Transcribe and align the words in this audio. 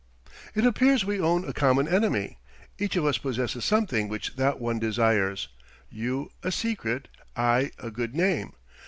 "It 0.55 0.65
appears 0.65 1.05
we 1.05 1.21
own 1.21 1.47
a 1.47 1.53
common 1.53 1.87
enemy. 1.87 2.39
Each 2.79 2.95
of 2.95 3.05
us 3.05 3.19
possesses 3.19 3.63
something 3.63 4.07
which 4.07 4.35
that 4.35 4.59
one 4.59 4.79
desires 4.79 5.47
you 5.91 6.31
a 6.41 6.51
secret, 6.51 7.07
I 7.35 7.69
a 7.77 7.91
good 7.91 8.15
name. 8.15 8.53